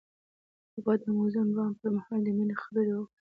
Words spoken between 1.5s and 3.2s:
بام پر مهال د مینې خبرې وکړې.